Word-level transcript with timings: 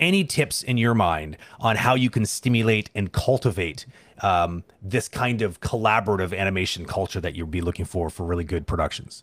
any 0.00 0.24
tips 0.24 0.62
in 0.62 0.76
your 0.76 0.94
mind 0.94 1.36
on 1.60 1.76
how 1.76 1.94
you 1.94 2.10
can 2.10 2.26
stimulate 2.26 2.90
and 2.94 3.12
cultivate 3.12 3.86
um, 4.22 4.64
this 4.82 5.08
kind 5.08 5.42
of 5.42 5.60
collaborative 5.60 6.36
animation 6.36 6.86
culture 6.86 7.20
that 7.20 7.34
you'd 7.34 7.50
be 7.50 7.60
looking 7.60 7.84
for 7.84 8.10
for 8.10 8.24
really 8.24 8.44
good 8.44 8.66
productions? 8.66 9.22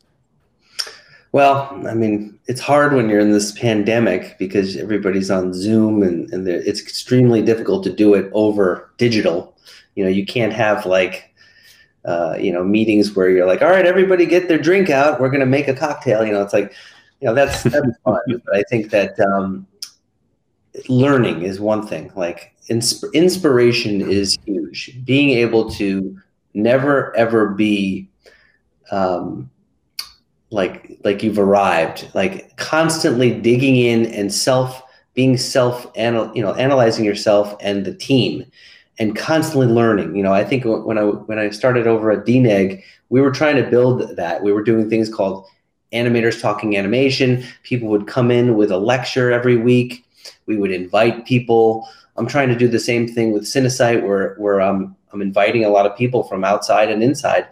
Well, 1.32 1.82
I 1.88 1.96
mean, 1.96 2.38
it's 2.46 2.62
hard 2.62 2.94
when 2.94 3.10
you're 3.10 3.20
in 3.20 3.32
this 3.32 3.54
pandemic 3.54 4.38
because 4.38 4.78
everybody's 4.78 5.32
on 5.32 5.52
Zoom 5.52 6.04
and, 6.04 6.32
and 6.32 6.48
it's 6.48 6.80
extremely 6.80 7.42
difficult 7.42 7.84
to 7.86 7.92
do 7.92 8.14
it 8.14 8.30
over 8.34 8.92
digital. 8.98 9.58
You 9.96 10.04
know, 10.04 10.12
you 10.12 10.28
can't 10.28 10.54
have 10.54 10.86
like, 10.86 11.34
uh, 12.06 12.38
you 12.40 12.54
know, 12.54 12.64
meetings 12.64 13.16
where 13.16 13.30
you're 13.30 13.48
like, 13.48 13.64
all 13.64 13.70
right, 13.72 13.86
everybody 13.86 14.28
get 14.28 14.48
their 14.48 14.60
drink 14.60 14.92
out. 14.92 15.20
We're 15.20 15.30
going 15.30 15.40
to 15.40 15.48
make 15.48 15.68
a 15.68 15.74
cocktail. 15.74 16.24
You 16.24 16.34
know, 16.34 16.44
it's 16.44 16.54
like, 16.54 16.72
you 17.20 17.28
know, 17.28 17.34
that's, 17.34 17.64
that's 17.64 17.98
fun. 18.06 18.20
But 18.28 18.56
I 18.56 18.62
think 18.70 18.92
that 18.92 19.20
um, 19.20 19.66
learning 20.88 21.44
is 21.44 21.60
one 21.60 21.86
thing. 21.86 22.12
Like 22.16 22.54
insp- 22.70 23.12
inspiration 23.14 24.02
is 24.02 24.38
huge. 24.46 25.00
Being 25.06 25.32
able 25.32 25.70
to 25.72 26.20
never, 26.54 27.16
ever 27.16 27.50
be, 27.50 28.08
um, 28.92 29.50
like 30.54 31.00
like 31.04 31.24
you've 31.24 31.40
arrived 31.40 32.10
like 32.14 32.56
constantly 32.58 33.34
digging 33.42 33.76
in 33.76 34.06
and 34.06 34.32
self 34.32 34.84
being 35.16 35.36
self 35.36 35.92
anal 35.96 36.32
you 36.36 36.42
know 36.42 36.54
analyzing 36.54 37.04
yourself 37.04 37.56
and 37.60 37.86
the 37.86 37.94
team 37.94 38.46
and 39.00 39.16
constantly 39.16 39.68
learning 39.68 40.16
you 40.16 40.24
know 40.24 40.32
i 40.32 40.44
think 40.44 40.64
when 40.64 40.98
i 40.98 41.04
when 41.04 41.40
i 41.40 41.50
started 41.50 41.88
over 41.88 42.12
at 42.12 42.26
dneg 42.26 42.82
we 43.10 43.20
were 43.20 43.32
trying 43.32 43.56
to 43.56 43.70
build 43.70 44.16
that 44.16 44.44
we 44.44 44.54
were 44.54 44.64
doing 44.64 44.90
things 44.90 45.14
called 45.14 45.46
animators 45.92 46.40
talking 46.40 46.78
animation 46.78 47.44
people 47.64 47.88
would 47.88 48.08
come 48.08 48.30
in 48.30 48.56
with 48.56 48.72
a 48.72 48.78
lecture 48.78 49.32
every 49.32 49.58
week 49.58 50.06
we 50.46 50.58
would 50.58 50.72
invite 50.72 51.26
people. 51.26 51.88
I'm 52.18 52.28
trying 52.28 52.50
to 52.50 52.56
do 52.56 52.68
the 52.68 52.80
same 52.80 53.08
thing 53.08 53.32
with 53.32 53.44
cinesite 53.44 54.04
where 54.04 54.36
where 54.36 54.62
i'm 54.62 54.96
i'm 55.12 55.22
inviting 55.22 55.66
a 55.66 55.70
lot 55.70 55.86
of 55.86 55.98
people 55.98 56.24
from 56.24 56.44
outside 56.44 56.90
and 56.90 57.04
inside. 57.04 57.48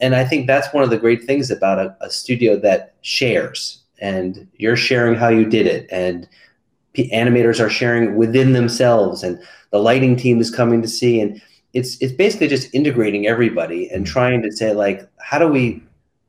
And 0.00 0.14
I 0.14 0.24
think 0.24 0.46
that's 0.46 0.72
one 0.74 0.84
of 0.84 0.90
the 0.90 0.98
great 0.98 1.24
things 1.24 1.50
about 1.50 1.78
a, 1.78 1.96
a 2.02 2.10
studio 2.10 2.56
that 2.60 2.94
shares 3.00 3.82
and 3.98 4.46
you're 4.58 4.76
sharing 4.76 5.14
how 5.14 5.28
you 5.28 5.46
did 5.46 5.66
it 5.66 5.88
and 5.90 6.28
p- 6.92 7.10
animators 7.10 7.58
are 7.60 7.70
sharing 7.70 8.16
within 8.16 8.52
themselves 8.52 9.22
and 9.22 9.40
the 9.70 9.78
lighting 9.78 10.16
team 10.16 10.38
is 10.38 10.50
coming 10.50 10.82
to 10.82 10.88
see 10.88 11.20
and 11.20 11.40
it's 11.72 11.96
it's 12.02 12.12
basically 12.12 12.48
just 12.48 12.74
integrating 12.74 13.26
everybody 13.26 13.88
and 13.90 14.04
mm-hmm. 14.04 14.12
trying 14.12 14.42
to 14.42 14.52
say 14.52 14.72
like 14.72 15.08
how 15.18 15.38
do 15.38 15.48
we 15.48 15.82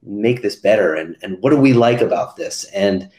make 0.08 0.42
this 0.42 0.56
better 0.56 0.95
and 0.95 1.16
and 1.22 1.42
what 1.42 1.50
do 1.50 1.58
we 1.58 1.73
like 1.73 2.02
about 2.02 2.36
this? 2.36 2.66
And 2.66 3.09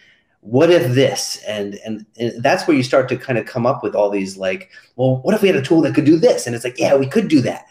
what 0.41 0.71
if 0.71 0.95
this? 0.95 1.43
And, 1.47 1.75
and 1.85 2.07
and 2.19 2.43
that's 2.43 2.67
where 2.67 2.77
you 2.77 2.83
start 2.83 3.09
to 3.09 3.17
kind 3.17 3.39
of 3.39 3.47
come 3.47 3.67
up 3.67 3.83
with 3.83 3.95
all 3.95 4.11
these 4.11 4.37
like 4.37 4.71
well 4.97 5.21
what 5.23 5.35
if 5.35 5.43
we 5.43 5.49
had 5.49 5.57
a 5.57 5.63
tool 5.63 5.81
that 5.83 5.95
could 5.95 6.05
do 6.05 6.17
this? 6.19 6.47
And 6.47 6.55
it's 6.55 6.65
like 6.65 6.79
yeah 6.79 6.95
we 6.95 7.07
could 7.07 7.29
do 7.29 7.41
that. 7.43 7.67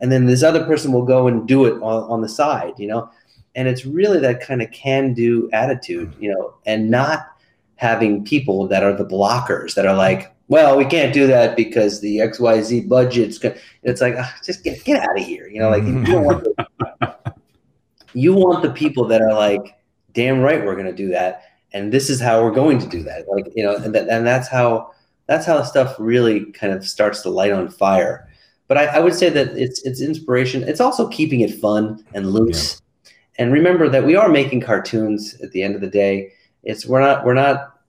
And 0.00 0.12
then 0.12 0.26
this 0.26 0.42
other 0.42 0.64
person 0.64 0.92
will 0.92 1.04
go 1.04 1.26
and 1.26 1.46
do 1.46 1.64
it 1.64 1.74
on, 1.74 2.10
on 2.10 2.20
the 2.20 2.28
side 2.28 2.74
you 2.78 2.86
know? 2.86 3.10
And 3.54 3.66
it's 3.66 3.84
really 3.84 4.20
that 4.20 4.40
kind 4.40 4.62
of 4.62 4.70
can 4.70 5.14
do 5.14 5.48
attitude 5.52 6.14
you 6.18 6.32
know 6.32 6.54
and 6.66 6.90
not 6.90 7.28
having 7.76 8.24
people 8.24 8.66
that 8.68 8.82
are 8.82 8.92
the 8.92 9.06
blockers 9.06 9.74
that 9.74 9.86
are 9.86 9.96
like 9.96 10.34
well 10.48 10.76
we 10.76 10.84
can't 10.84 11.14
do 11.14 11.26
that 11.28 11.56
because 11.56 12.00
the 12.00 12.18
xyz 12.18 12.88
budget's 12.88 13.38
go-. 13.38 13.54
it's 13.84 14.00
like 14.00 14.14
oh, 14.18 14.30
just 14.44 14.64
get, 14.64 14.82
get 14.84 15.00
out 15.00 15.18
of 15.18 15.24
here 15.24 15.46
you 15.48 15.60
know? 15.60 15.70
Like 15.70 15.84
you, 15.84 16.20
want 16.20 16.44
the, 16.44 17.14
you 18.12 18.34
want 18.34 18.62
the 18.62 18.70
people 18.70 19.06
that 19.06 19.20
are 19.22 19.34
like 19.34 19.78
damn 20.12 20.40
right 20.40 20.64
we're 20.64 20.74
going 20.74 20.86
to 20.86 20.92
do 20.92 21.08
that 21.08 21.44
and 21.72 21.92
this 21.92 22.08
is 22.10 22.20
how 22.20 22.42
we're 22.42 22.50
going 22.50 22.78
to 22.78 22.86
do 22.86 23.02
that 23.02 23.28
like 23.28 23.46
you 23.54 23.62
know 23.62 23.76
and, 23.76 23.94
that, 23.94 24.08
and 24.08 24.26
that's 24.26 24.48
how 24.48 24.90
that's 25.26 25.46
how 25.46 25.62
stuff 25.62 25.94
really 25.98 26.46
kind 26.52 26.72
of 26.72 26.86
starts 26.86 27.22
to 27.22 27.30
light 27.30 27.52
on 27.52 27.68
fire 27.68 28.28
but 28.68 28.76
I, 28.76 28.84
I, 28.84 29.00
would 29.00 29.14
say 29.14 29.30
that 29.30 29.56
it's 29.56 29.82
it's 29.82 30.00
inspiration. 30.00 30.62
It's 30.62 30.80
also 30.80 31.08
keeping 31.08 31.40
it 31.40 31.52
fun 31.54 32.04
and 32.14 32.30
loose. 32.30 32.80
Yeah. 33.04 33.12
And 33.38 33.52
remember 33.52 33.88
that 33.88 34.04
we 34.04 34.14
are 34.14 34.28
making 34.28 34.60
cartoons 34.60 35.40
at 35.40 35.52
the 35.52 35.62
end 35.62 35.74
of 35.74 35.80
the 35.80 35.88
day. 35.88 36.32
It's 36.62 36.84
we're 36.84 37.00
not 37.00 37.24
we're 37.24 37.34
not 37.34 37.80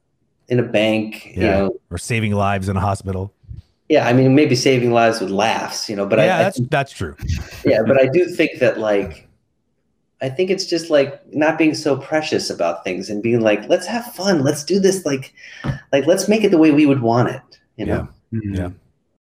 in 0.48 0.60
a 0.60 0.64
bank, 0.64 1.26
yeah. 1.26 1.34
you 1.34 1.42
know, 1.42 1.80
or 1.92 1.98
saving 1.98 2.34
lives 2.34 2.70
in 2.70 2.78
a 2.78 2.80
hospital. 2.80 3.34
Yeah, 3.90 4.08
I 4.08 4.14
mean 4.14 4.36
maybe 4.36 4.56
saving 4.56 4.94
lives 4.94 5.20
with 5.20 5.32
laughs, 5.32 5.90
you 5.90 5.96
know, 5.96 6.06
but 6.06 6.20
yeah, 6.20 6.38
I, 6.38 6.44
that's 6.44 6.62
I 6.62 6.64
that's 6.70 6.94
true. 6.94 7.16
yeah, 7.66 7.82
but 7.86 8.00
I 8.00 8.08
do 8.08 8.26
think 8.28 8.60
that 8.60 8.80
like 8.80 9.28
I 10.22 10.30
think 10.30 10.50
it's 10.50 10.66
just 10.66 10.90
like 10.90 11.22
not 11.34 11.58
being 11.58 11.74
so 11.74 11.98
precious 11.98 12.50
about 12.50 12.84
things 12.84 13.10
and 13.10 13.24
being 13.24 13.42
like, 13.42 13.68
let's 13.70 13.88
have 13.88 14.06
fun, 14.14 14.44
let's 14.44 14.64
do 14.64 14.80
this 14.80 15.06
like 15.06 15.34
like 15.94 16.06
let's 16.06 16.28
make 16.28 16.44
it 16.44 16.50
the 16.52 16.58
way 16.58 16.72
we 16.72 16.86
would 16.86 17.02
want 17.02 17.30
it, 17.30 17.42
you 17.78 17.86
know. 17.86 18.08
Yeah. 18.32 18.40
Yeah. 18.52 18.70